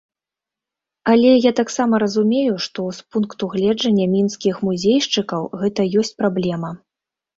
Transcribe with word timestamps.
Але 1.11 1.33
я 1.33 1.51
таксама 1.59 1.99
разумею, 2.03 2.55
што 2.67 2.85
з 2.99 3.17
пункту 3.17 3.43
гледжання 3.53 4.05
мінскіх 4.15 4.55
музейшчыкаў 4.69 5.49
гэта 5.65 5.81
ёсць 6.03 6.15
праблема. 6.23 6.69